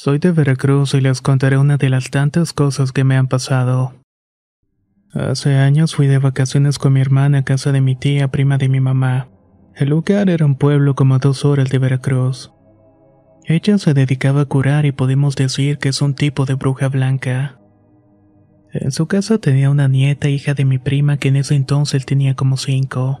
[0.00, 3.94] Soy de Veracruz y les contaré una de las tantas cosas que me han pasado.
[5.12, 8.68] Hace años fui de vacaciones con mi hermana a casa de mi tía, prima de
[8.68, 9.28] mi mamá.
[9.74, 12.52] El lugar era un pueblo como a dos horas de Veracruz.
[13.44, 17.58] Ella se dedicaba a curar y podemos decir que es un tipo de bruja blanca.
[18.72, 22.36] En su casa tenía una nieta hija de mi prima que en ese entonces tenía
[22.36, 23.20] como cinco.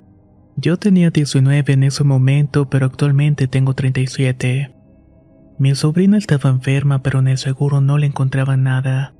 [0.54, 4.77] Yo tenía 19 en ese momento, pero actualmente tengo 37.
[5.58, 9.14] Mi sobrina estaba enferma, pero en el seguro no le encontraban nada.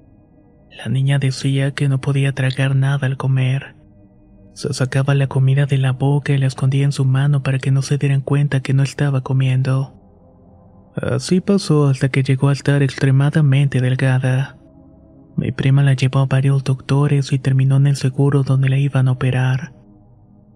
[0.70, 3.74] La niña decía que no podía tragar nada al comer.
[4.54, 7.72] Se sacaba la comida de la boca y la escondía en su mano para que
[7.72, 9.94] no se dieran cuenta que no estaba comiendo.
[10.94, 14.58] Así pasó hasta que llegó a estar extremadamente delgada.
[15.36, 19.08] Mi prima la llevó a varios doctores y terminó en el seguro donde la iban
[19.08, 19.72] a operar.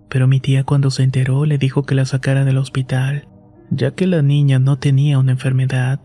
[0.08, 3.28] Pero mi tía cuando se enteró le dijo que la sacara del hospital,
[3.74, 6.00] ya que la niña no tenía una enfermedad.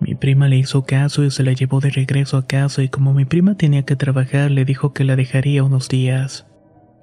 [0.00, 3.14] Mi prima le hizo caso y se la llevó de regreso a casa y como
[3.14, 6.46] mi prima tenía que trabajar le dijo que la dejaría unos días.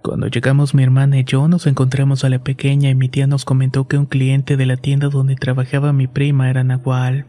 [0.04, 3.46] Cuando llegamos mi hermana y yo nos encontramos a la pequeña y mi tía nos
[3.46, 7.28] comentó que un cliente de la tienda donde trabajaba mi prima era Nahual.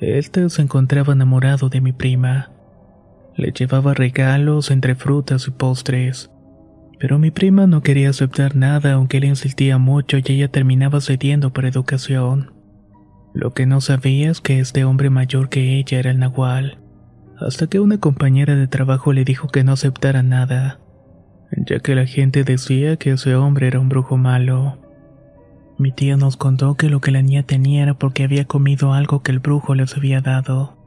[0.00, 2.52] Este se encontraba enamorado de mi prima.
[3.34, 6.30] Le llevaba regalos entre frutas y postres.
[6.98, 11.52] Pero mi prima no quería aceptar nada aunque él insistía mucho y ella terminaba cediendo
[11.52, 12.52] por educación.
[13.34, 16.78] Lo que no sabía es que este hombre mayor que ella era el Nahual,
[17.38, 20.80] hasta que una compañera de trabajo le dijo que no aceptara nada,
[21.66, 24.78] ya que la gente decía que ese hombre era un brujo malo.
[25.78, 29.22] Mi tía nos contó que lo que la niña tenía era porque había comido algo
[29.22, 30.78] que el brujo les había dado.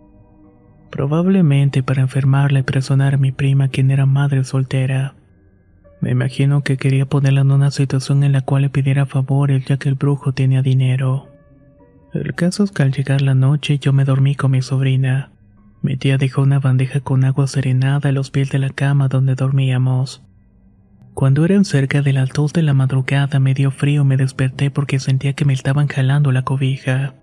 [0.90, 5.14] Probablemente para enfermarla y presionar a mi prima quien era madre soltera.
[6.02, 9.78] Me imagino que quería ponerla en una situación en la cual le pidiera favores ya
[9.78, 11.28] que el brujo tenía dinero.
[12.14, 15.32] El caso es que al llegar la noche yo me dormí con mi sobrina.
[15.82, 19.36] Mi tía dejó una bandeja con agua serenada a los pies de la cama donde
[19.36, 20.24] dormíamos.
[21.14, 25.00] Cuando eran cerca de las dos de la madrugada me dio frío me desperté porque
[25.00, 27.14] sentía que me estaban jalando la cobija.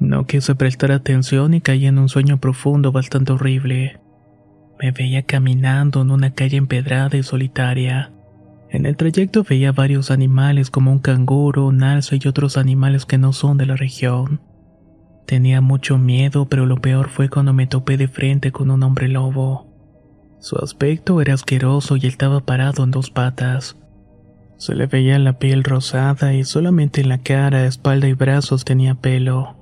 [0.00, 4.01] No quise prestar atención y caí en un sueño profundo bastante horrible.
[4.82, 8.10] Me veía caminando en una calle empedrada y solitaria.
[8.68, 13.16] En el trayecto veía varios animales como un canguro, un alce y otros animales que
[13.16, 14.40] no son de la región.
[15.24, 19.06] Tenía mucho miedo, pero lo peor fue cuando me topé de frente con un hombre
[19.06, 19.68] lobo.
[20.40, 23.76] Su aspecto era asqueroso y estaba parado en dos patas.
[24.56, 28.96] Se le veía la piel rosada y solamente en la cara, espalda y brazos tenía
[28.96, 29.54] pelo.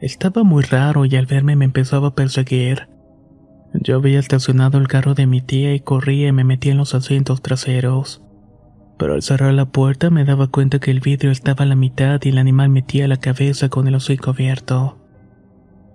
[0.00, 2.93] Estaba muy raro y al verme me empezaba a perseguir.
[3.74, 6.94] Yo había estacionado el carro de mi tía y corría y me metí en los
[6.94, 8.22] asientos traseros.
[8.98, 12.20] Pero al cerrar la puerta me daba cuenta que el vidrio estaba a la mitad
[12.22, 14.98] y el animal metía la cabeza con el hocico abierto.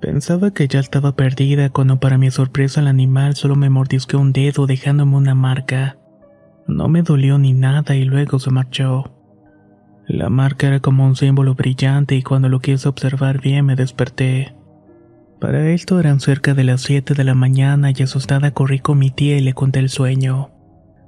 [0.01, 4.33] Pensaba que ya estaba perdida cuando para mi sorpresa el animal solo me mordisqueó un
[4.33, 5.97] dedo dejándome una marca.
[6.67, 9.13] No me dolió ni nada y luego se marchó.
[10.07, 14.58] La marca era como un símbolo brillante y cuando lo quise observar bien me desperté.
[15.39, 19.09] Para esto eran cerca de las 7 de la mañana y asustada corrí con mi
[19.09, 20.49] tía y le conté el sueño.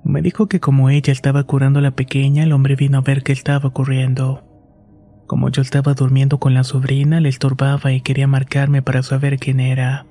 [0.05, 3.23] Me dijo que como ella estaba curando a la pequeña, el hombre vino a ver
[3.23, 4.41] qué estaba ocurriendo.
[5.27, 9.59] Como yo estaba durmiendo con la sobrina, le estorbaba y quería marcarme para saber quién
[9.59, 10.05] era.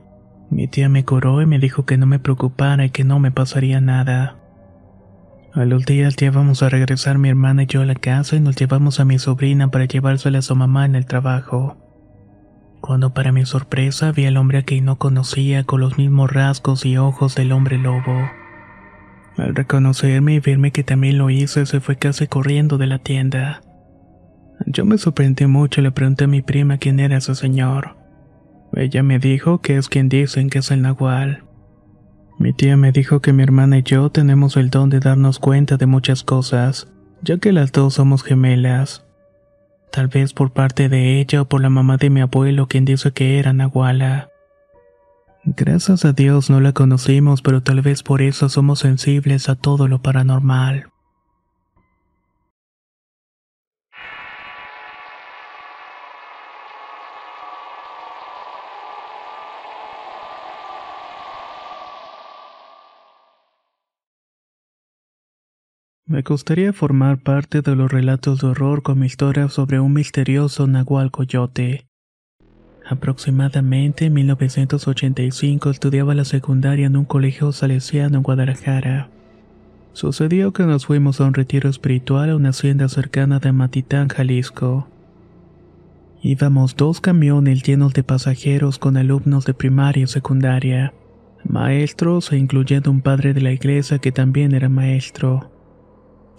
[0.50, 3.30] Mi tía me curó y me dijo que no me preocupara y que no me
[3.30, 4.36] pasaría nada.
[5.54, 8.40] A los días ya íbamos a regresar mi hermana y yo a la casa y
[8.40, 11.89] nos llevamos a mi sobrina para llevársela a su mamá en el trabajo
[12.80, 16.84] cuando para mi sorpresa vi al hombre a quien no conocía con los mismos rasgos
[16.84, 18.30] y ojos del hombre lobo.
[19.36, 23.62] Al reconocerme y verme que también lo hizo, se fue casi corriendo de la tienda.
[24.66, 27.96] Yo me sorprendí mucho y le pregunté a mi prima quién era ese señor.
[28.74, 31.44] Ella me dijo que es quien dicen que es el nahual.
[32.38, 35.76] Mi tía me dijo que mi hermana y yo tenemos el don de darnos cuenta
[35.76, 36.88] de muchas cosas,
[37.22, 39.06] ya que las dos somos gemelas.
[39.92, 43.12] Tal vez por parte de ella o por la mamá de mi abuelo quien dice
[43.12, 44.30] que era nahuala.
[45.44, 49.88] Gracias a Dios no la conocimos, pero tal vez por eso somos sensibles a todo
[49.88, 50.90] lo paranormal.
[66.10, 70.66] Me gustaría formar parte de los relatos de horror con mi historia sobre un misterioso
[70.66, 71.86] nahual coyote.
[72.84, 79.08] Aproximadamente en 1985 estudiaba la secundaria en un colegio salesiano en Guadalajara.
[79.92, 84.88] Sucedió que nos fuimos a un retiro espiritual a una hacienda cercana de Matitán, Jalisco.
[86.22, 90.92] Íbamos dos camiones llenos de pasajeros con alumnos de primaria y secundaria,
[91.44, 95.59] maestros e incluyendo un padre de la iglesia que también era maestro.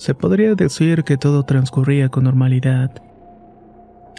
[0.02, 2.90] Se podría decir que todo transcurría con normalidad.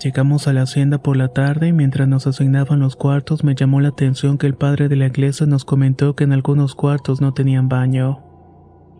[0.01, 3.81] Llegamos a la hacienda por la tarde y mientras nos asignaban los cuartos me llamó
[3.81, 7.35] la atención que el padre de la iglesia nos comentó que en algunos cuartos no
[7.35, 8.23] tenían baño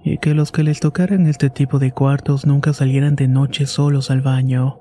[0.03, 4.11] y que los que les tocaran este tipo de cuartos nunca salieran de noche solos
[4.11, 4.81] al baño,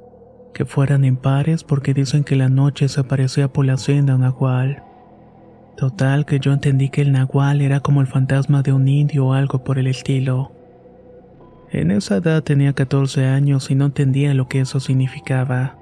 [0.56, 4.22] que fueran en pares porque dicen que la noche se aparecía por la hacienda un
[4.22, 4.82] nahual.
[5.78, 9.34] Total que yo entendí que el nahual era como el fantasma de un indio o
[9.34, 10.52] algo por el estilo.
[11.72, 15.78] En esa edad tenía 14 años y no entendía lo que eso significaba.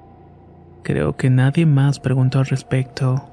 [0.84, 3.24] Creo que nadie más preguntó al respecto.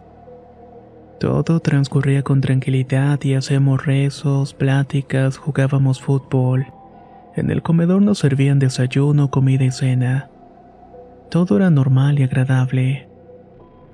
[1.20, 6.68] Todo transcurría con tranquilidad y hacíamos rezos, pláticas, jugábamos fútbol.
[7.36, 10.30] En el comedor nos servían desayuno, comida y cena.
[11.30, 13.08] Todo era normal y agradable.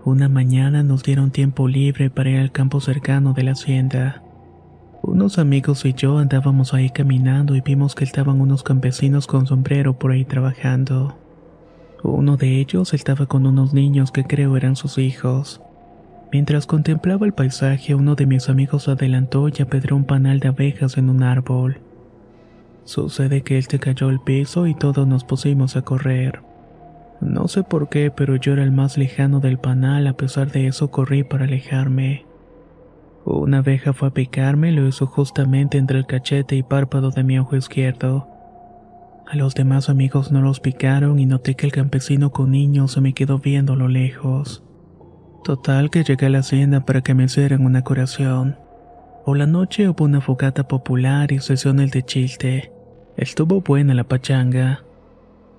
[0.06, 4.24] Una mañana nos dieron tiempo libre para ir al campo cercano de la hacienda.
[5.05, 10.00] Unos amigos y yo andábamos ahí caminando y vimos que estaban unos campesinos con sombrero
[10.00, 11.17] por ahí trabajando.
[12.03, 15.61] Uno de ellos estaba con unos niños que creo eran sus hijos.
[16.31, 20.97] Mientras contemplaba el paisaje, uno de mis amigos adelantó y apedreó un panal de abejas
[20.97, 21.81] en un árbol.
[22.85, 26.39] Sucede que él se cayó al piso y todos nos pusimos a correr.
[27.19, 30.67] No sé por qué, pero yo era el más lejano del panal, a pesar de
[30.67, 32.25] eso corrí para alejarme.
[33.25, 37.24] Una abeja fue a picarme y lo hizo justamente entre el cachete y párpado de
[37.24, 38.28] mi ojo izquierdo.
[39.25, 43.02] A los demás amigos no los picaron y noté que el campesino con niños se
[43.02, 44.64] me quedó viendo a lo lejos.
[45.44, 48.58] Total que llegué a la hacienda para que me hicieran una curación.
[49.25, 52.72] Por la noche hubo una fogata popular y sesiones de chiste.
[53.16, 54.84] Estuvo buena la pachanga.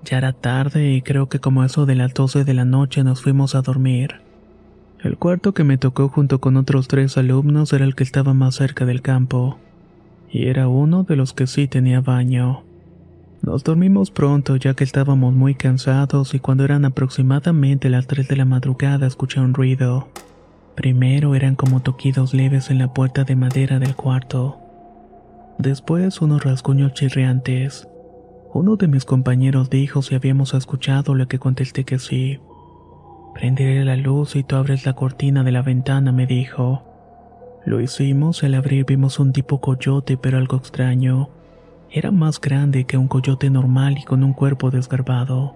[0.03, 3.23] Ya era tarde y creo que como eso de las 12 de la noche nos
[3.23, 4.24] fuimos a dormir.
[5.03, 8.55] El cuarto que me tocó junto con otros tres alumnos era el que estaba más
[8.55, 9.57] cerca del campo,
[10.31, 12.63] y era uno de los que sí tenía baño.
[13.41, 18.35] Nos dormimos pronto ya que estábamos muy cansados y cuando eran aproximadamente las 3 de
[18.37, 20.07] la madrugada escuché un ruido.
[20.75, 24.57] Primero eran como toquidos leves en la puerta de madera del cuarto.
[25.59, 27.87] Después unos rasguños chirriantes.
[28.53, 32.39] Uno de mis compañeros dijo si habíamos escuchado lo que contesté que sí.
[33.35, 36.83] Prenderé la luz y tú abres la cortina de la ventana, me dijo.
[37.65, 41.29] Lo hicimos al abrir vimos un tipo coyote, pero algo extraño.
[41.91, 45.53] Era más grande que un coyote normal y con un cuerpo desgarbado.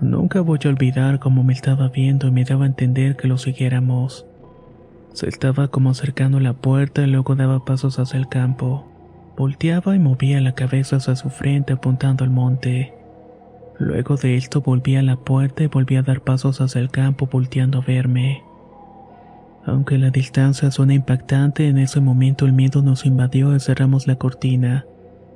[0.00, 3.36] Nunca voy a olvidar cómo me estaba viendo y me daba a entender que lo
[3.36, 4.24] siguiéramos.
[5.12, 8.88] Se estaba como acercando la puerta y luego daba pasos hacia el campo.
[9.36, 12.93] Volteaba y movía la cabeza hacia su frente apuntando al monte.
[13.78, 17.28] Luego de esto volví a la puerta y volví a dar pasos hacia el campo
[17.30, 18.42] volteando a verme.
[19.66, 24.16] Aunque la distancia suena impactante, en ese momento el miedo nos invadió y cerramos la
[24.16, 24.86] cortina.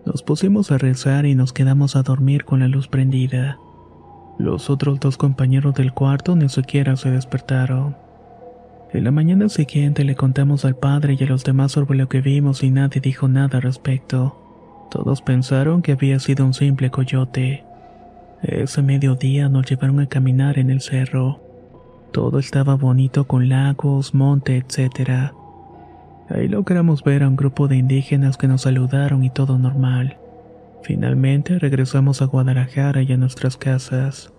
[0.05, 3.59] Nos pusimos a rezar y nos quedamos a dormir con la luz prendida.
[4.39, 7.97] Los otros dos compañeros del cuarto ni siquiera se despertaron.
[8.93, 12.21] En la mañana siguiente le contamos al padre y a los demás sobre lo que
[12.21, 14.87] vimos y nadie dijo nada al respecto.
[14.91, 17.68] Todos pensaron que había sido un simple coyote.
[18.43, 21.41] Ese mediodía nos llevaron a caminar en el cerro.
[22.13, 25.33] Todo estaba bonito con lagos, monte, etc.
[26.29, 30.19] Ahí logramos ver a un grupo de indígenas que nos saludaron y todo normal.
[30.83, 34.33] Finalmente regresamos a Guadalajara y a nuestras casas.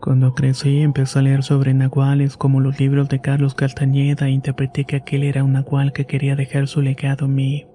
[0.00, 4.84] Cuando crecí empecé a leer sobre nahuales como los libros de Carlos Castañeda e interpreté
[4.84, 7.66] que aquel era un nahual que quería dejar su legado en mí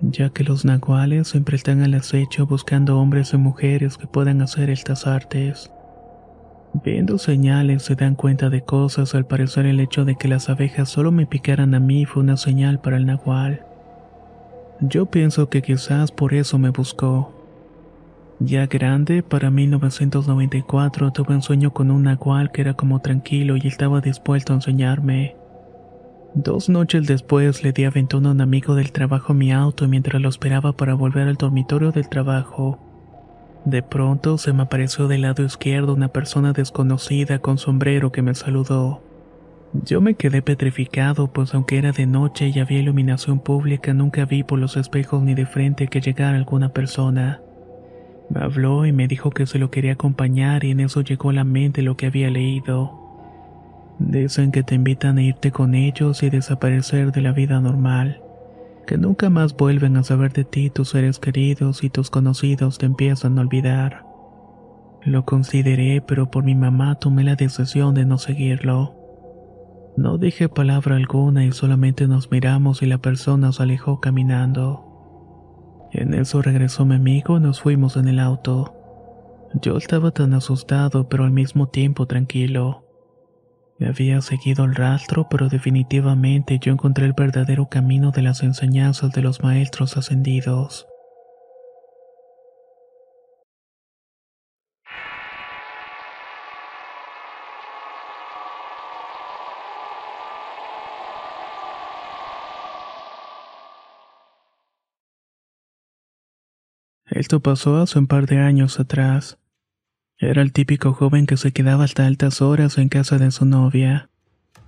[0.00, 4.70] ya que los nahuales siempre están al acecho buscando hombres y mujeres que puedan hacer
[4.70, 5.70] estas artes.
[6.82, 10.88] Viendo señales se dan cuenta de cosas, al parecer el hecho de que las abejas
[10.88, 13.64] solo me picaran a mí fue una señal para el nahual.
[14.80, 17.32] Yo pienso que quizás por eso me buscó.
[18.40, 23.68] Ya grande, para 1994 tuve un sueño con un nahual que era como tranquilo y
[23.68, 25.36] estaba dispuesto a enseñarme.
[26.34, 30.28] Dos noches después le di aventón a un amigo del trabajo mi auto mientras lo
[30.28, 32.80] esperaba para volver al dormitorio del trabajo.
[33.64, 38.34] De pronto se me apareció del lado izquierdo una persona desconocida con sombrero que me
[38.34, 39.00] saludó.
[39.84, 44.42] Yo me quedé petrificado, pues aunque era de noche y había iluminación pública, nunca vi
[44.42, 47.42] por los espejos ni de frente que llegara alguna persona.
[48.28, 51.34] Me habló y me dijo que se lo quería acompañar y en eso llegó a
[51.34, 53.03] la mente lo que había leído.
[53.98, 58.20] Dicen que te invitan a irte con ellos y desaparecer de la vida normal,
[58.86, 62.86] que nunca más vuelven a saber de ti tus seres queridos y tus conocidos te
[62.86, 64.04] empiezan a olvidar.
[65.02, 68.94] Lo consideré, pero por mi mamá tomé la decisión de no seguirlo.
[69.96, 74.90] No dije palabra alguna y solamente nos miramos y la persona se alejó caminando.
[75.92, 78.74] En eso regresó mi amigo y nos fuimos en el auto.
[79.62, 82.83] Yo estaba tan asustado pero al mismo tiempo tranquilo.
[83.78, 89.10] Me había seguido el rastro, pero definitivamente yo encontré el verdadero camino de las enseñanzas
[89.12, 90.86] de los maestros ascendidos.
[107.06, 109.38] Esto pasó hace un par de años atrás.
[110.18, 114.10] Era el típico joven que se quedaba hasta altas horas en casa de su novia.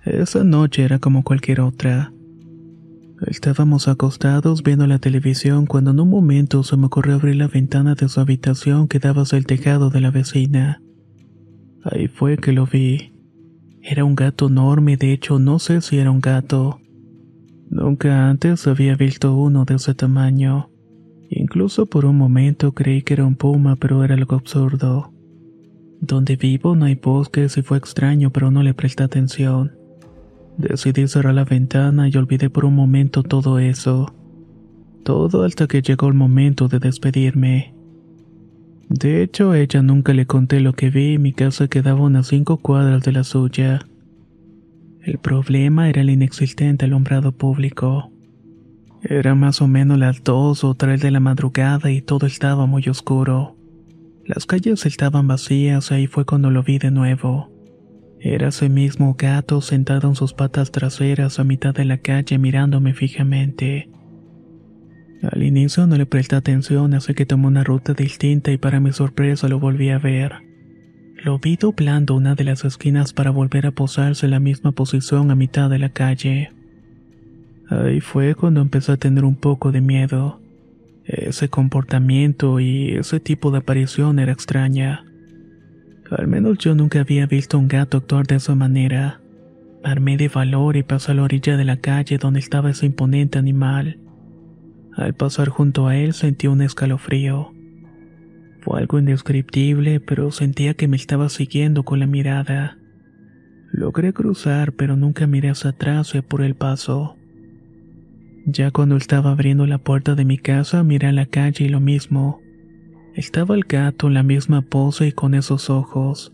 [0.03, 2.11] Esa noche era como cualquier otra.
[3.25, 7.95] Estábamos acostados viendo la televisión cuando en un momento se me ocurrió abrir la ventana
[7.95, 10.81] de su habitación que daba hacia el tejado de la vecina.
[11.83, 13.13] Ahí fue que lo vi.
[13.81, 16.79] Era un gato enorme, de hecho no sé si era un gato.
[17.69, 20.69] Nunca antes había visto uno de ese tamaño.
[21.29, 25.13] Incluso por un momento creí que era un puma, pero era algo absurdo.
[25.99, 29.71] Donde vivo no hay bosques y fue extraño, pero no le presté atención.
[30.57, 34.13] Decidí cerrar la ventana y olvidé por un momento todo eso.
[35.03, 37.73] Todo hasta que llegó el momento de despedirme.
[38.89, 42.27] De hecho, a ella nunca le conté lo que vi y mi casa quedaba unas
[42.27, 43.81] cinco cuadras de la suya.
[45.01, 48.11] El problema era el inexistente alumbrado público.
[49.03, 52.87] Era más o menos las dos o tres de la madrugada y todo estaba muy
[52.87, 53.56] oscuro.
[54.27, 57.49] Las calles estaban vacías ahí fue cuando lo vi de nuevo.
[58.19, 62.93] Era ese mismo gato sentado en sus patas traseras a mitad de la calle mirándome
[62.93, 63.89] fijamente.
[65.31, 68.91] Al inicio no le presté atención, así que tomé una ruta distinta y para mi
[68.91, 70.33] sorpresa lo volví a ver.
[71.23, 75.31] Lo vi doblando una de las esquinas para volver a posarse en la misma posición
[75.31, 76.51] a mitad de la calle.
[77.69, 80.41] Ahí fue cuando empecé a tener un poco de miedo.
[81.07, 85.05] Ese comportamiento y ese tipo de aparición era extraña.
[86.11, 89.21] Al menos yo nunca había visto un gato actuar de esa manera.
[89.83, 93.39] Armé de valor y pasé a la orilla de la calle donde estaba ese imponente
[93.39, 93.99] animal.
[94.93, 97.53] Al pasar junto a él sentí un escalofrío.
[98.61, 102.77] Fue algo indescriptible, pero sentía que me estaba siguiendo con la mirada.
[103.71, 107.15] Logré cruzar, pero nunca miré hacia atrás o por el paso.
[108.49, 111.81] Ya cuando estaba abriendo la puerta de mi casa, miré a la calle y lo
[111.81, 112.39] mismo.
[113.13, 116.33] Estaba el gato en la misma pose y con esos ojos.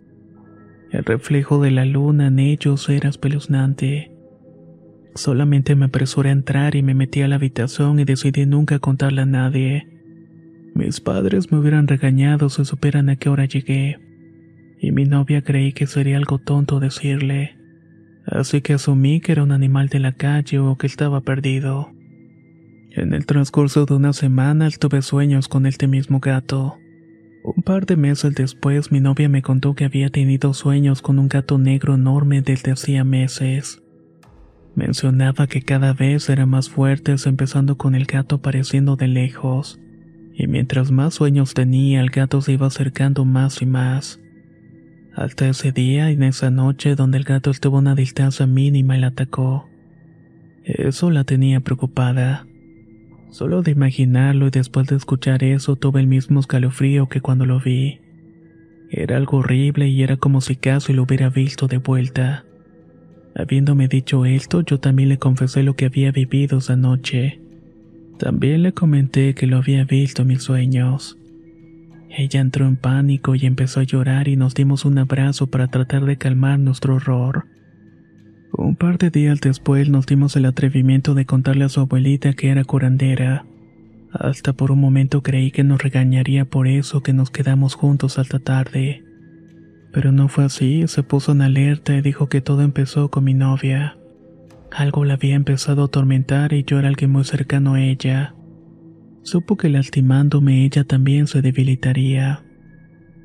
[0.92, 4.12] El reflejo de la luna en ellos era espeluznante.
[5.16, 9.24] Solamente me apresuré a entrar y me metí a la habitación y decidí nunca contarle
[9.24, 9.88] a nadie.
[10.76, 14.00] Mis padres me hubieran regañado si supieran a qué hora llegué.
[14.80, 17.58] Y mi novia creí que sería algo tonto decirle.
[18.28, 21.93] Así que asumí que era un animal de la calle o que estaba perdido.
[22.96, 26.78] En el transcurso de una semana tuve sueños con este mismo gato.
[27.44, 31.28] Un par de meses después mi novia me contó que había tenido sueños con un
[31.28, 33.82] gato negro enorme desde hacía meses.
[34.76, 39.80] Mencionaba que cada vez eran más fuertes empezando con el gato apareciendo de lejos,
[40.36, 44.20] y mientras más sueños tenía el gato se iba acercando más y más.
[45.16, 48.96] Hasta ese día y en esa noche donde el gato estuvo a una distancia mínima
[48.96, 49.68] y la atacó.
[50.64, 52.46] Eso la tenía preocupada.
[53.34, 57.60] Solo de imaginarlo y después de escuchar eso tuve el mismo escalofrío que cuando lo
[57.60, 58.00] vi.
[58.92, 62.46] Era algo horrible y era como si casi lo hubiera visto de vuelta.
[63.36, 67.42] Habiéndome dicho esto, yo también le confesé lo que había vivido esa noche.
[68.20, 71.18] También le comenté que lo había visto en mis sueños.
[72.16, 76.06] Ella entró en pánico y empezó a llorar y nos dimos un abrazo para tratar
[76.06, 77.46] de calmar nuestro horror.
[78.56, 82.50] Un par de días después nos dimos el atrevimiento de contarle a su abuelita que
[82.50, 83.48] era curandera.
[84.12, 88.38] Hasta por un momento creí que nos regañaría por eso que nos quedamos juntos hasta
[88.38, 89.04] tarde.
[89.92, 93.34] Pero no fue así, se puso en alerta y dijo que todo empezó con mi
[93.34, 93.98] novia.
[94.72, 98.36] Algo la había empezado a atormentar y yo era alguien muy cercano a ella.
[99.24, 102.44] Supo que lastimándome ella también se debilitaría.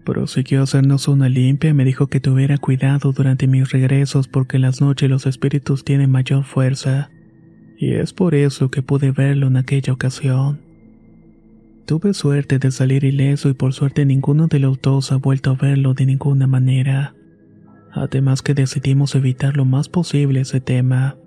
[0.08, 4.56] Prosiguió a hacernos una limpia y me dijo que tuviera cuidado durante mis regresos porque
[4.56, 7.10] en las noches los espíritus tienen mayor fuerza.
[7.76, 10.62] Y es por eso que pude verlo en aquella ocasión.
[11.84, 15.56] Tuve suerte de salir ileso y por suerte ninguno de los dos ha vuelto a
[15.56, 17.14] verlo de ninguna manera.
[17.92, 21.18] Además que decidimos evitar lo más posible ese tema.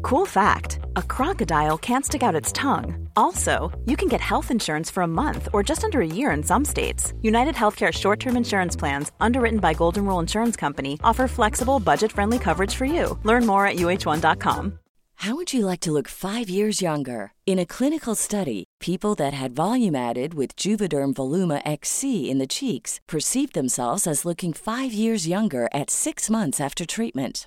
[0.00, 3.08] Cool fact a crocodile can't stick out its tongue.
[3.16, 6.42] Also, you can get health insurance for a month or just under a year in
[6.42, 7.12] some states.
[7.22, 12.10] United Healthcare short term insurance plans, underwritten by Golden Rule Insurance Company, offer flexible, budget
[12.12, 13.18] friendly coverage for you.
[13.24, 14.78] Learn more at uh1.com.
[15.16, 17.32] How would you like to look five years younger?
[17.46, 22.46] In a clinical study, people that had volume added with Juvederm Voluma XC in the
[22.48, 27.46] cheeks perceived themselves as looking five years younger at six months after treatment.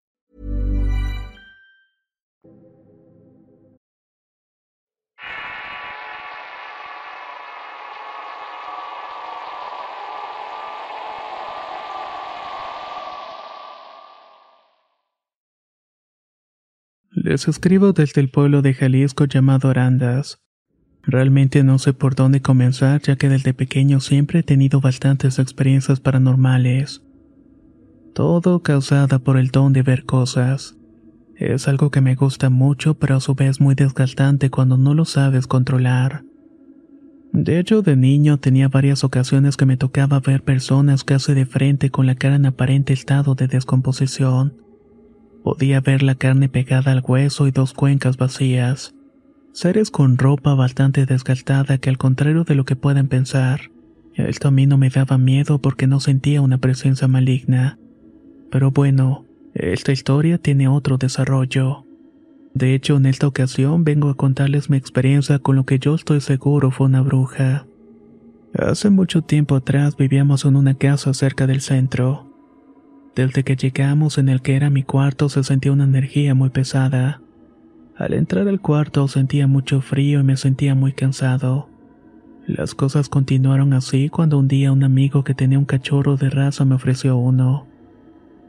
[17.23, 20.41] Les escribo desde el pueblo de Jalisco llamado Arandas.
[21.03, 25.99] Realmente no sé por dónde comenzar ya que desde pequeño siempre he tenido bastantes experiencias
[25.99, 27.03] paranormales.
[28.15, 30.77] Todo causada por el don de ver cosas.
[31.35, 35.05] Es algo que me gusta mucho pero a su vez muy desgastante cuando no lo
[35.05, 36.23] sabes controlar.
[37.33, 41.91] De hecho, de niño tenía varias ocasiones que me tocaba ver personas casi de frente
[41.91, 44.60] con la cara en aparente estado de descomposición
[45.43, 48.93] Podía ver la carne pegada al hueso y dos cuencas vacías.
[49.53, 53.71] Seres con ropa bastante desgastada que al contrario de lo que pueden pensar,
[54.15, 57.79] esto a mí no me daba miedo porque no sentía una presencia maligna.
[58.51, 61.85] Pero bueno, esta historia tiene otro desarrollo.
[62.53, 66.21] De hecho, en esta ocasión vengo a contarles mi experiencia con lo que yo estoy
[66.21, 67.65] seguro fue una bruja.
[68.53, 72.30] Hace mucho tiempo atrás vivíamos en una casa cerca del centro.
[73.15, 77.21] Desde que llegamos en el que era mi cuarto se sentía una energía muy pesada.
[77.97, 81.67] Al entrar al cuarto sentía mucho frío y me sentía muy cansado.
[82.47, 86.65] Las cosas continuaron así cuando un día un amigo que tenía un cachorro de raza
[86.65, 87.67] me ofreció uno.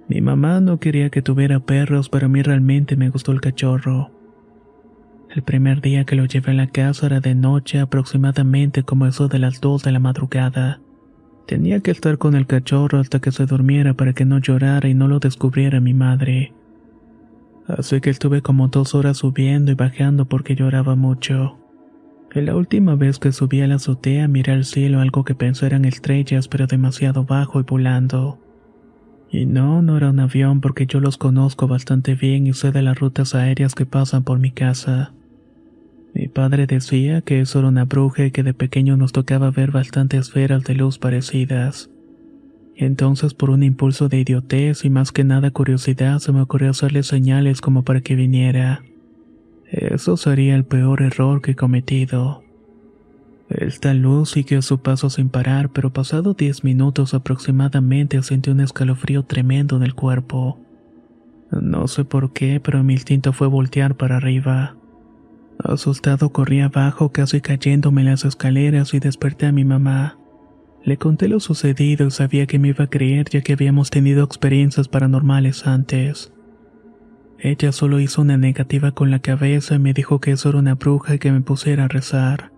[0.09, 4.11] Mi mamá no quería que tuviera perros, pero a mí realmente me gustó el cachorro.
[5.35, 9.29] El primer día que lo llevé a la casa era de noche, aproximadamente como eso
[9.29, 10.81] de las dos de la madrugada.
[11.47, 14.95] Tenía que estar con el cachorro hasta que se durmiera para que no llorara y
[14.95, 16.53] no lo descubriera mi madre.
[17.67, 21.59] Así que estuve como dos horas subiendo y bajando porque lloraba mucho.
[22.35, 25.67] Y la última vez que subí a la azotea miré al cielo algo que pensé
[25.67, 28.39] eran estrellas pero demasiado bajo y volando.
[29.31, 32.83] Y no, no era un avión porque yo los conozco bastante bien y sé de
[32.83, 35.13] las rutas aéreas que pasan por mi casa.
[36.15, 39.71] Mi padre decía que eso era una bruja y que de pequeño nos tocaba ver
[39.71, 41.91] bastantes esferas de luz parecidas.
[42.77, 47.03] Entonces por un impulso de idiotez y más que nada curiosidad se me ocurrió hacerle
[47.03, 48.83] señales como para que viniera.
[49.71, 52.43] Eso sería el peor error que he cometido.
[53.49, 59.25] Esta luz siguió su paso sin parar, pero pasado diez minutos aproximadamente sentí un escalofrío
[59.25, 60.59] tremendo en el cuerpo.
[61.51, 64.77] No sé por qué, pero mi instinto fue voltear para arriba.
[65.65, 70.19] Asustado corrí abajo casi cayéndome en las escaleras y desperté a mi mamá.
[70.85, 74.25] Le conté lo sucedido y sabía que me iba a creer ya que habíamos tenido
[74.25, 76.33] experiencias paranormales antes.
[77.39, 80.75] Ella solo hizo una negativa con la cabeza y me dijo que eso era una
[80.75, 82.53] bruja y que me pusiera a rezar.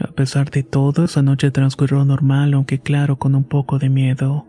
[0.00, 4.46] A pesar de todo, esa noche transcurrió normal, aunque claro, con un poco de miedo.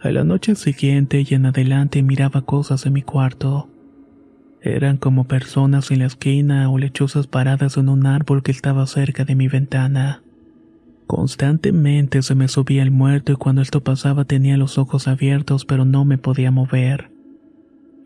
[0.00, 3.68] A la noche siguiente y en adelante miraba cosas en mi cuarto.
[4.60, 9.24] Eran como personas en la esquina o lechuzas paradas en un árbol que estaba cerca
[9.24, 10.22] de mi ventana.
[11.06, 15.84] Constantemente se me subía el muerto y cuando esto pasaba tenía los ojos abiertos pero
[15.84, 17.10] no me podía mover.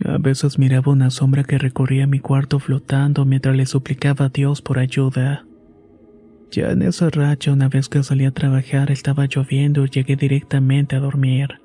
[0.04, 4.60] A veces miraba una sombra que recorría mi cuarto flotando mientras le suplicaba a Dios
[4.60, 5.46] por ayuda.
[6.50, 10.96] Ya en esa racha, una vez que salí a trabajar, estaba lloviendo y llegué directamente
[10.96, 11.60] a dormir.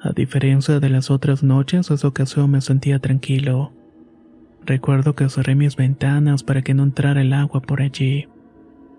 [0.00, 3.72] A diferencia de las otras noches, esa ocasión me sentía tranquilo.
[4.68, 8.28] Recuerdo que cerré mis ventanas para que no entrara el agua por allí.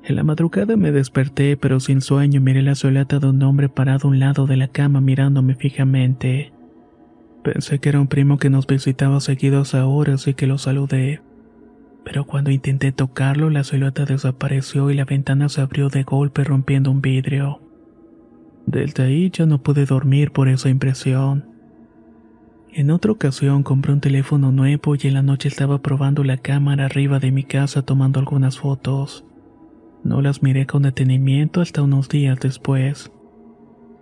[0.04, 4.08] En la madrugada me desperté, pero sin sueño miré la soleta de un hombre parado
[4.08, 6.52] a un lado de la cama mirándome fijamente.
[7.44, 11.22] Pensé que era un primo que nos visitaba seguidos a horas y que lo saludé.
[12.04, 16.90] Pero cuando intenté tocarlo, la silueta desapareció y la ventana se abrió de golpe rompiendo
[16.90, 17.62] un vidrio.
[18.66, 21.59] Desde ahí ya no pude dormir por esa impresión.
[22.72, 26.86] En otra ocasión compré un teléfono nuevo y en la noche estaba probando la cámara
[26.86, 29.26] arriba de mi casa tomando algunas fotos.
[30.04, 33.12] No las miré con detenimiento hasta unos días después.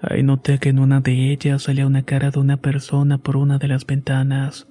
[0.02, 3.58] Ahí noté que en una de ellas salía una cara de una persona por una
[3.58, 4.68] de las ventanas.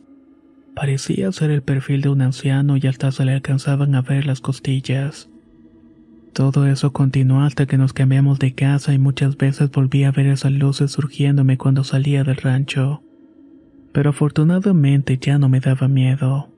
[0.75, 4.43] Parecía ser el perfil de un anciano y hasta se le alcanzaban a ver las
[4.43, 5.31] costillas.
[6.35, 10.27] Todo eso continuó hasta que nos cambiamos de casa y muchas veces volví a ver
[10.27, 13.03] esas luces surgiéndome cuando salía del rancho.
[13.97, 16.51] Pero afortunadamente ya no me daba miedo.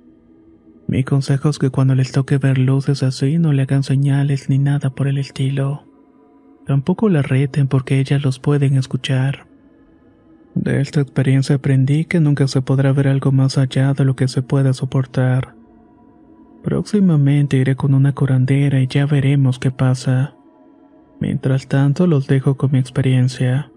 [0.88, 4.58] Mi consejo es que cuando les toque ver luces así no le hagan señales ni
[4.58, 5.84] nada por el estilo.
[6.66, 9.46] Tampoco la reten porque ellas los pueden escuchar.
[10.56, 14.26] De esta experiencia aprendí que nunca se podrá ver algo más allá de lo que
[14.26, 15.54] se pueda soportar.
[16.64, 20.34] Próximamente iré con una curandera y ya veremos qué pasa.
[21.20, 23.70] Mientras tanto los dejo con mi experiencia.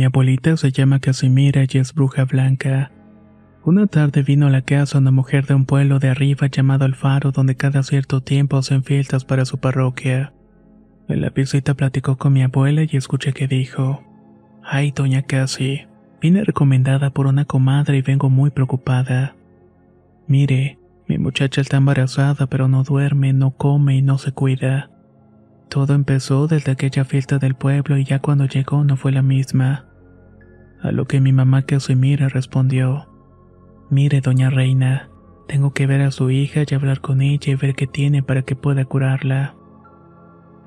[0.00, 2.90] Mi abuelita se llama Casimira y es bruja blanca.
[3.66, 7.32] Una tarde vino a la casa una mujer de un pueblo de arriba llamado Alfaro
[7.32, 10.32] donde cada cierto tiempo hacen fiestas para su parroquia.
[11.06, 14.02] En la visita platicó con mi abuela y escuché que dijo,
[14.64, 15.82] Ay, doña Casi,
[16.22, 19.36] vine recomendada por una comadre y vengo muy preocupada.
[20.26, 24.88] Mire, mi muchacha está embarazada pero no duerme, no come y no se cuida.
[25.68, 29.89] Todo empezó desde aquella fiesta del pueblo y ya cuando llegó no fue la misma.
[30.82, 33.06] A lo que mi mamá Casimira respondió,
[33.90, 35.10] Mire, doña Reina,
[35.46, 38.42] tengo que ver a su hija y hablar con ella y ver qué tiene para
[38.42, 39.56] que pueda curarla.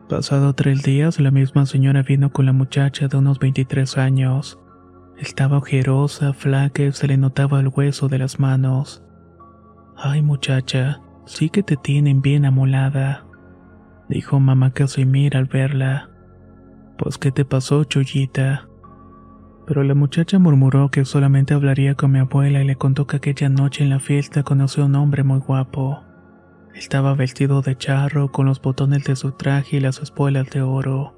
[0.09, 4.59] Pasado tres días, la misma señora vino con la muchacha de unos 23 años.
[5.17, 9.03] Estaba ojerosa, flaca y se le notaba el hueso de las manos.
[9.95, 13.25] Ay, muchacha, sí que te tienen bien amolada,
[14.09, 16.09] dijo mamá Casimira al verla.
[16.97, 18.67] Pues, ¿qué te pasó, chullita?
[19.65, 23.49] Pero la muchacha murmuró que solamente hablaría con mi abuela y le contó que aquella
[23.49, 26.03] noche en la fiesta conoció a un hombre muy guapo.
[26.73, 31.15] Estaba vestido de charro con los botones de su traje y las espuelas de oro.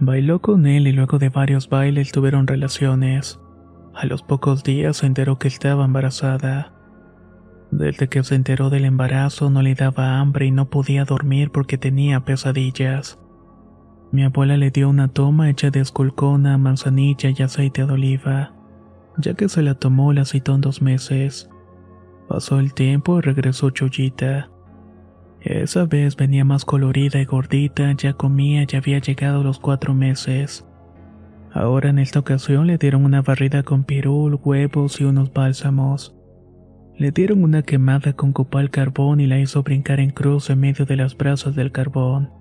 [0.00, 3.38] Bailó con él y luego de varios bailes tuvieron relaciones.
[3.94, 6.72] A los pocos días se enteró que estaba embarazada.
[7.70, 11.76] Desde que se enteró del embarazo no le daba hambre y no podía dormir porque
[11.78, 13.18] tenía pesadillas.
[14.12, 18.52] Mi abuela le dio una toma hecha de esculcona, manzanilla y aceite de oliva,
[19.18, 21.48] ya que se la tomó la citó en dos meses.
[22.28, 24.50] Pasó el tiempo y regresó Chollita.
[25.40, 30.66] Esa vez venía más colorida y gordita, ya comía y había llegado los cuatro meses.
[31.52, 36.16] Ahora en esta ocasión le dieron una barrida con pirul, huevos y unos bálsamos.
[36.96, 40.84] Le dieron una quemada con copal carbón y la hizo brincar en cruz en medio
[40.84, 42.39] de las brasas del carbón.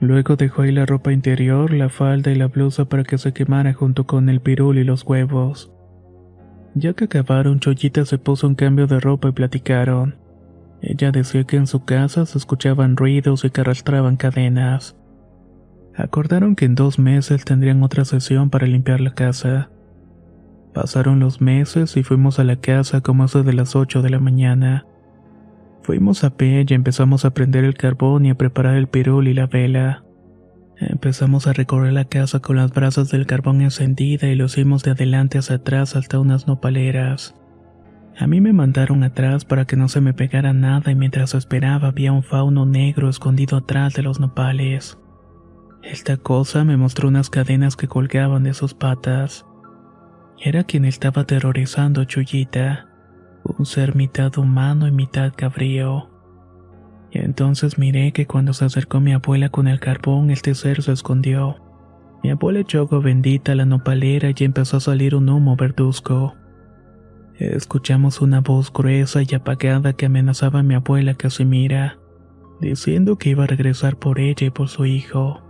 [0.00, 3.72] Luego dejó ahí la ropa interior, la falda y la blusa para que se quemara
[3.72, 5.72] junto con el pirul y los huevos.
[6.74, 10.16] Ya que acabaron, Chollita se puso un cambio de ropa y platicaron.
[10.82, 14.94] Ella decía que en su casa se escuchaban ruidos y que arrastraban cadenas.
[15.96, 19.70] Acordaron que en dos meses tendrían otra sesión para limpiar la casa.
[20.74, 24.20] Pasaron los meses y fuimos a la casa como eso de las 8 de la
[24.20, 24.84] mañana.
[25.86, 29.46] Fuimos a y empezamos a prender el carbón y a preparar el pirul y la
[29.46, 30.02] vela.
[30.78, 34.90] Empezamos a recorrer la casa con las brasas del carbón encendida y lo hicimos de
[34.90, 37.36] adelante hacia atrás hasta unas nopaleras.
[38.18, 41.86] A mí me mandaron atrás para que no se me pegara nada y mientras esperaba
[41.86, 44.98] había un fauno negro escondido atrás de los nopales.
[45.84, 49.46] Esta cosa me mostró unas cadenas que colgaban de sus patas.
[50.44, 52.88] Era quien estaba aterrorizando a Chuyita,
[53.58, 56.10] un ser mitad humano y mitad cabrío.
[57.10, 60.92] Y entonces miré que cuando se acercó mi abuela con el carbón, este ser se
[60.92, 61.56] escondió.
[62.22, 66.34] Mi abuela echó bendita la nopalera y empezó a salir un humo verduzco.
[67.38, 71.98] Escuchamos una voz gruesa y apagada que amenazaba a mi abuela Casimira,
[72.60, 75.42] diciendo que iba a regresar por ella y por su hijo.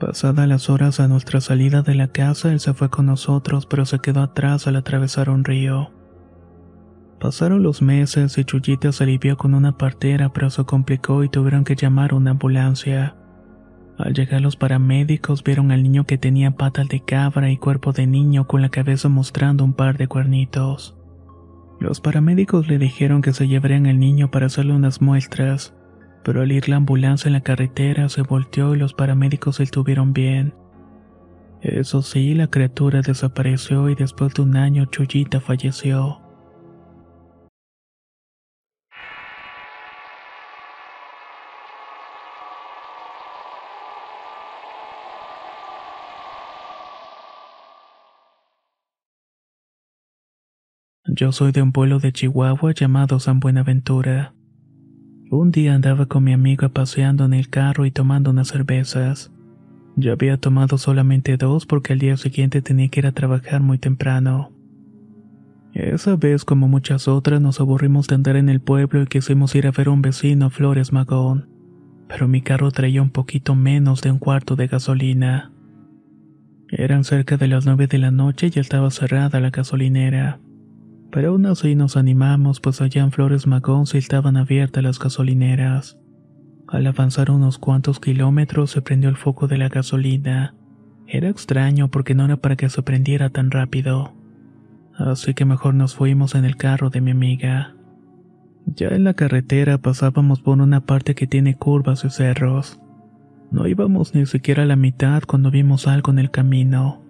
[0.00, 3.86] Pasadas las horas a nuestra salida de la casa, él se fue con nosotros, pero
[3.86, 5.93] se quedó atrás al atravesar un río.
[7.24, 11.64] Pasaron los meses y Chuyita se alivió con una partera, pero se complicó y tuvieron
[11.64, 13.16] que llamar una ambulancia.
[13.96, 18.06] Al llegar los paramédicos vieron al niño que tenía patas de cabra y cuerpo de
[18.06, 20.98] niño con la cabeza mostrando un par de cuernitos.
[21.80, 25.74] Los paramédicos le dijeron que se llevarían al niño para hacerle unas muestras,
[26.24, 30.12] pero al ir la ambulancia en la carretera se volteó y los paramédicos se tuvieron
[30.12, 30.52] bien.
[31.62, 36.20] Eso sí, la criatura desapareció y después de un año Chuyita falleció.
[51.16, 54.34] Yo soy de un pueblo de Chihuahua llamado San Buenaventura.
[55.30, 59.32] Un día andaba con mi amiga paseando en el carro y tomando unas cervezas.
[59.94, 63.78] Yo había tomado solamente dos porque al día siguiente tenía que ir a trabajar muy
[63.78, 64.50] temprano.
[65.72, 69.68] Esa vez, como muchas otras, nos aburrimos de andar en el pueblo y quisimos ir
[69.68, 71.48] a ver a un vecino, Flores Magón.
[72.08, 75.52] Pero mi carro traía un poquito menos de un cuarto de gasolina.
[76.70, 80.40] Eran cerca de las nueve de la noche y estaba cerrada la gasolinera
[81.14, 85.96] pero aún así nos animamos pues allá en Flores Magón se estaban abiertas las gasolineras.
[86.66, 90.56] Al avanzar unos cuantos kilómetros se prendió el foco de la gasolina.
[91.06, 94.12] Era extraño porque no era para que se prendiera tan rápido.
[94.96, 97.76] Así que mejor nos fuimos en el carro de mi amiga.
[98.66, 102.80] Ya en la carretera pasábamos por una parte que tiene curvas y cerros.
[103.52, 107.03] No íbamos ni siquiera a la mitad cuando vimos algo en el camino.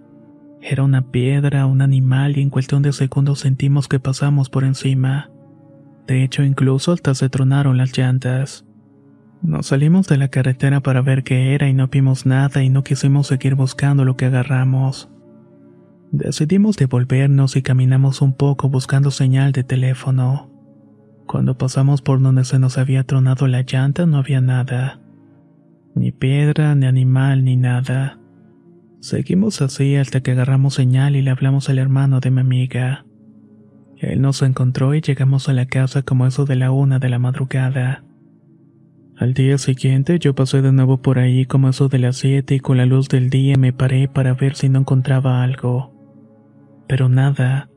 [0.67, 5.29] Era una piedra, un animal y en cuestión de segundos sentimos que pasamos por encima.
[6.07, 8.65] De hecho, incluso hasta se tronaron las llantas.
[9.43, 12.83] Nos salimos de la carretera para ver qué era y no vimos nada y no
[12.83, 15.07] quisimos seguir buscando lo que agarramos.
[16.11, 20.49] Decidimos devolvernos y caminamos un poco buscando señal de teléfono.
[21.27, 24.99] Cuando pasamos por donde se nos había tronado la llanta no había nada.
[25.93, 28.17] Ni piedra, ni animal, ni nada.
[29.05, 33.05] Seguimos así hasta que agarramos señal y le hablamos al hermano de mi amiga.
[33.97, 37.19] Él nos encontró y llegamos a la casa como eso de la una de la
[37.19, 38.03] madrugada.
[39.15, 42.59] Al día siguiente yo pasé de nuevo por ahí como eso de las siete y
[42.59, 45.93] con la luz del día me paré para ver si no encontraba algo.
[46.87, 47.69] Pero nada.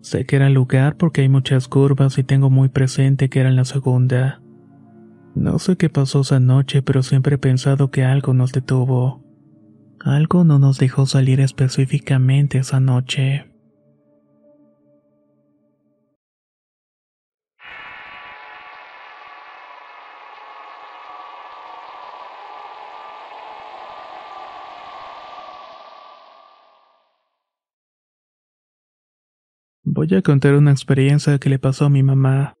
[0.00, 3.50] Sé que era el lugar porque hay muchas curvas y tengo muy presente que era
[3.50, 4.42] en la segunda.
[5.36, 9.22] No sé qué pasó esa noche, pero siempre he pensado que algo nos detuvo.
[10.04, 13.46] Algo no nos dejó salir específicamente esa noche.
[29.84, 32.54] Voy a contar una experiencia que le pasó a mi mamá.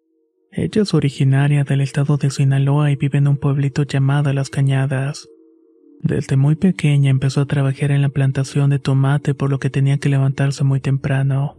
[0.52, 5.26] Ella es originaria del estado de Sinaloa y vive en un pueblito llamado Las Cañadas.
[6.02, 9.98] Desde muy pequeña empezó a trabajar en la plantación de tomate por lo que tenía
[9.98, 11.56] que levantarse muy temprano.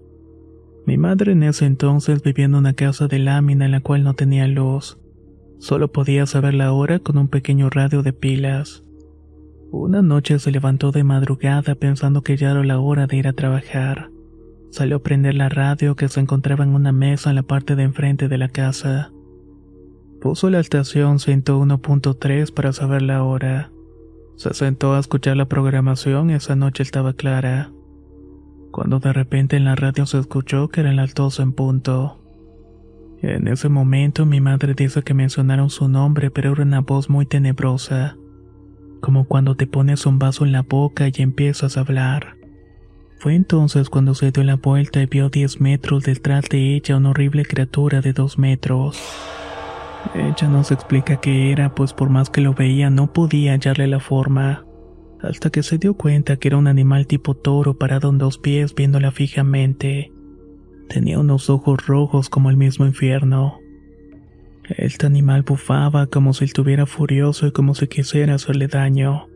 [0.86, 4.16] Mi madre en ese entonces vivía en una casa de lámina en la cual no
[4.16, 4.98] tenía luz.
[5.60, 8.84] Solo podía saber la hora con un pequeño radio de pilas.
[9.72, 13.34] Una noche se levantó de madrugada pensando que ya era la hora de ir a
[13.34, 14.10] trabajar.
[14.72, 17.84] Salió a prender la radio que se encontraba en una mesa en la parte de
[17.84, 19.14] enfrente de la casa.
[20.20, 23.72] Puso la estación 101.3 para saber la hora.
[24.36, 27.72] Se sentó a escuchar la programación y esa noche estaba clara.
[28.72, 32.20] Cuando de repente en la radio se escuchó que eran las dos en punto.
[33.22, 37.26] En ese momento mi madre dice que mencionaron su nombre, pero era una voz muy
[37.26, 38.18] tenebrosa,
[39.00, 42.36] como cuando te pones un vaso en la boca y empiezas a hablar.
[43.20, 47.12] Fue entonces cuando se dio la vuelta y vio diez metros detrás de ella una
[47.12, 49.00] horrible criatura de dos metros.
[50.14, 53.88] Ella no se explica qué era, pues por más que lo veía no podía hallarle
[53.88, 54.66] la forma,
[55.22, 58.76] hasta que se dio cuenta que era un animal tipo toro parado en dos pies
[58.76, 60.12] viéndola fijamente.
[60.90, 63.60] Tenía unos ojos rojos como el mismo infierno.
[64.70, 69.28] Este animal bufaba como si estuviera furioso y como si quisiera hacerle daño.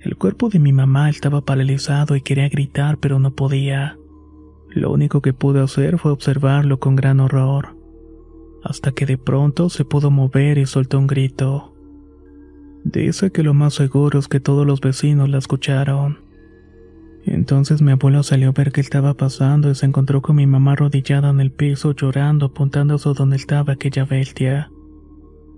[0.00, 3.96] El cuerpo de mi mamá estaba paralizado y quería gritar pero no podía.
[4.68, 7.75] Lo único que pude hacer fue observarlo con gran horror,
[8.68, 11.72] hasta que de pronto se pudo mover y soltó un grito.
[12.84, 16.18] Dice que lo más seguro es que todos los vecinos la escucharon.
[17.24, 20.72] Entonces mi abuelo salió a ver qué estaba pasando y se encontró con mi mamá
[20.72, 24.70] arrodillada en el piso llorando apuntando a donde estaba aquella bestia.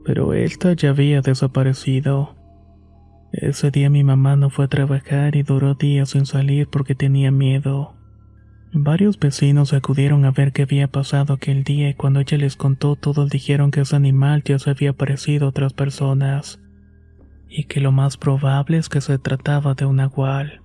[0.05, 2.35] Pero esta ya había desaparecido.
[3.33, 7.31] Ese día mi mamá no fue a trabajar y duró días sin salir porque tenía
[7.31, 7.98] miedo.
[8.72, 12.96] Varios vecinos acudieron a ver qué había pasado aquel día y cuando ella les contó
[12.96, 16.61] todos dijeron que ese animal ya se había parecido a otras personas
[17.48, 20.61] y que lo más probable es que se trataba de un nahual.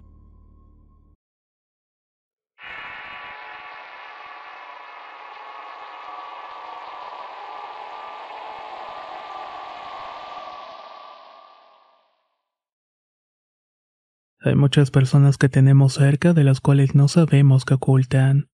[14.45, 18.49] Hay muchas personas que tenemos cerca de las cuales no sabemos que ocultan.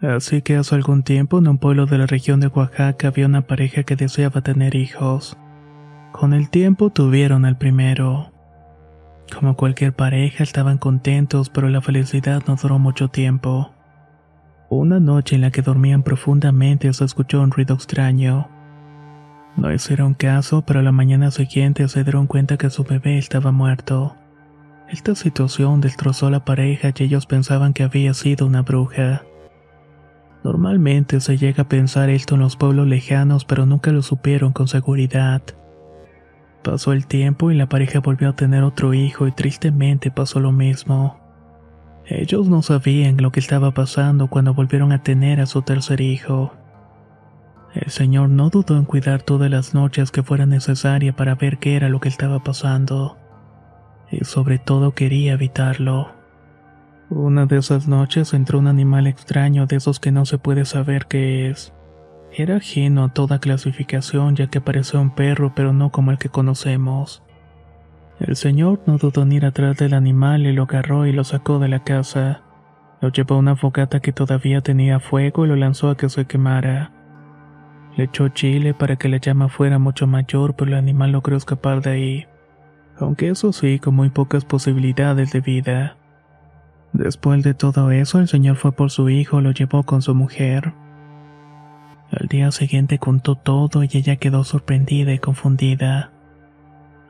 [0.00, 3.42] Así que hace algún tiempo en un pueblo de la región de Oaxaca había una
[3.42, 5.36] pareja que deseaba tener hijos.
[6.12, 8.30] Con el tiempo tuvieron al primero.
[9.36, 13.72] Como cualquier pareja estaban contentos, pero la felicidad no duró mucho tiempo.
[14.68, 18.48] Una noche en la que dormían profundamente se escuchó un ruido extraño.
[19.56, 24.14] No hicieron caso, pero la mañana siguiente se dieron cuenta que su bebé estaba muerto.
[24.90, 29.22] Esta situación destrozó la pareja y ellos pensaban que había sido una bruja.
[30.42, 34.66] Normalmente se llega a pensar esto en los pueblos lejanos, pero nunca lo supieron con
[34.66, 35.42] seguridad.
[36.64, 40.50] Pasó el tiempo y la pareja volvió a tener otro hijo y tristemente pasó lo
[40.50, 41.20] mismo.
[42.06, 46.52] Ellos no sabían lo que estaba pasando cuando volvieron a tener a su tercer hijo.
[47.74, 51.76] El Señor no dudó en cuidar todas las noches que fuera necesaria para ver qué
[51.76, 53.16] era lo que estaba pasando.
[54.10, 56.12] Y sobre todo quería evitarlo.
[57.10, 61.06] Una de esas noches entró un animal extraño de esos que no se puede saber
[61.06, 61.72] qué es.
[62.32, 66.28] Era ajeno a toda clasificación ya que parecía un perro pero no como el que
[66.28, 67.22] conocemos.
[68.20, 71.58] El señor no dudó en ir atrás del animal y lo agarró y lo sacó
[71.58, 72.42] de la casa.
[73.00, 76.26] Lo llevó a una fogata que todavía tenía fuego y lo lanzó a que se
[76.26, 76.92] quemara.
[77.96, 81.80] Le echó chile para que la llama fuera mucho mayor, pero el animal logró escapar
[81.80, 82.26] de ahí.
[83.00, 85.96] Aunque eso sí, con muy pocas posibilidades de vida.
[86.92, 90.74] Después de todo eso, el señor fue por su hijo lo llevó con su mujer.
[92.10, 96.12] Al día siguiente contó todo y ella quedó sorprendida y confundida.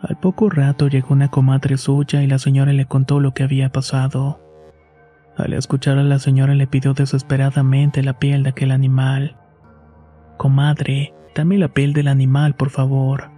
[0.03, 3.71] Al poco rato llegó una comadre suya y la señora le contó lo que había
[3.71, 4.41] pasado.
[5.37, 9.37] Al escuchar a la señora le pidió desesperadamente la piel de aquel animal.
[10.37, 13.30] Comadre, dame la piel del animal, por favor,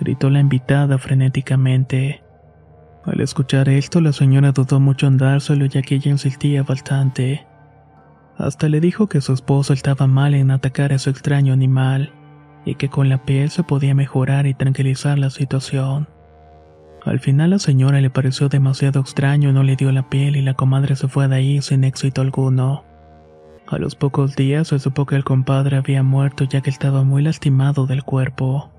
[0.00, 2.22] gritó la invitada frenéticamente.
[3.04, 7.46] Al escuchar esto, la señora dudó mucho en dárselo ya que ella insistía bastante.
[8.36, 12.12] Hasta le dijo que su esposo estaba mal en atacar a su extraño animal
[12.64, 16.08] y que con la piel se podía mejorar y tranquilizar la situación.
[17.04, 20.42] Al final la señora le pareció demasiado extraño y no le dio la piel y
[20.42, 22.84] la comadre se fue de ahí sin éxito alguno.
[23.66, 27.22] A los pocos días se supo que el compadre había muerto ya que estaba muy
[27.22, 28.70] lastimado del cuerpo.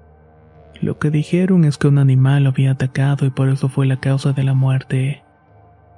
[0.81, 3.99] Lo que dijeron es que un animal lo había atacado y por eso fue la
[3.99, 5.23] causa de la muerte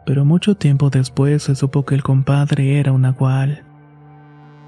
[0.06, 3.64] pero mucho tiempo después se supo que el compadre era un nahual.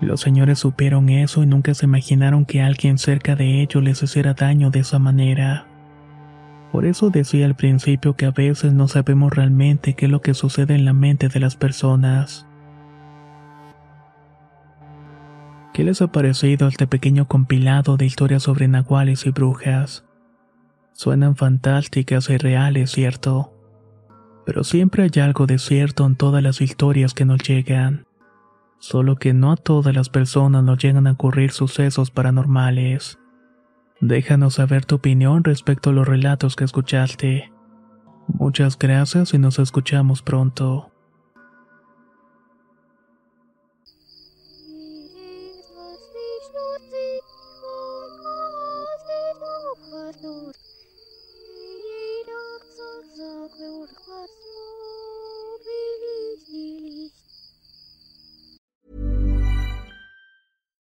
[0.01, 4.33] Los señores supieron eso y nunca se imaginaron que alguien cerca de ellos les hiciera
[4.33, 5.67] daño de esa manera.
[6.71, 10.33] Por eso decía al principio que a veces no sabemos realmente qué es lo que
[10.33, 12.45] sucede en la mente de las personas.
[15.73, 20.04] ¿Qué les ha parecido este pequeño compilado de historias sobre nahuales y brujas?
[20.95, 23.55] Suenan fantásticas y reales, ¿cierto?
[24.45, 28.05] pero siempre hay algo de cierto en todas las historias que nos llegan.
[28.77, 33.17] Solo que no a todas las personas nos llegan a ocurrir sucesos paranormales.
[33.99, 37.51] Déjanos saber tu opinión respecto a los relatos que escuchaste.
[38.27, 40.91] Muchas gracias y nos escuchamos pronto.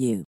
[0.00, 0.29] you.